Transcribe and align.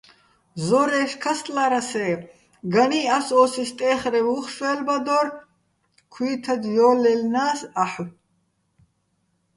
ზორა́ჲში̆ 0.65 1.19
ქასტლა́რას-ე́, 1.23 2.11
განი́ 2.73 3.05
ას 3.17 3.27
ო́სი 3.41 3.63
სტე́ხრევ 3.69 4.15
უ̂ხ 4.35 4.45
შვე́ლბადო́რ, 4.55 5.27
ქუ́ჲთად 6.13 6.63
ჲო́ლჲაჲლნა́ს 6.73 7.59
აჰ̦ო̆. 7.83 8.07